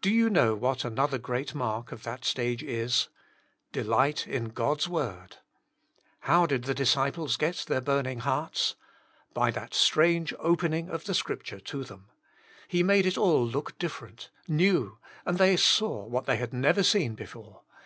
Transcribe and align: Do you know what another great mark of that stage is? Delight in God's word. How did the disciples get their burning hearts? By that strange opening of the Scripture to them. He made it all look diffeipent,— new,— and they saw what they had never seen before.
Do 0.00 0.08
you 0.10 0.30
know 0.30 0.54
what 0.54 0.82
another 0.82 1.18
great 1.18 1.54
mark 1.54 1.92
of 1.92 2.02
that 2.04 2.24
stage 2.24 2.62
is? 2.62 3.08
Delight 3.70 4.26
in 4.26 4.44
God's 4.48 4.88
word. 4.88 5.36
How 6.20 6.46
did 6.46 6.64
the 6.64 6.72
disciples 6.72 7.36
get 7.36 7.66
their 7.68 7.82
burning 7.82 8.20
hearts? 8.20 8.76
By 9.34 9.50
that 9.50 9.74
strange 9.74 10.32
opening 10.38 10.88
of 10.88 11.04
the 11.04 11.12
Scripture 11.12 11.60
to 11.60 11.84
them. 11.84 12.06
He 12.66 12.82
made 12.82 13.04
it 13.04 13.18
all 13.18 13.46
look 13.46 13.78
diffeipent,— 13.78 14.30
new,— 14.48 14.96
and 15.26 15.36
they 15.36 15.54
saw 15.54 16.06
what 16.06 16.24
they 16.24 16.36
had 16.38 16.54
never 16.54 16.82
seen 16.82 17.14
before. 17.14 17.60